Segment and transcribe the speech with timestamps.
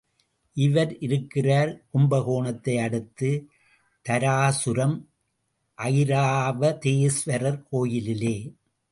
[0.57, 3.29] இவர் இருக்கிறார், கும்ப கோணத்தை அடுத்த
[4.05, 4.95] தாராசுரம்
[5.77, 8.35] ஐராவதேஸ்வரர் கோயிலிலே.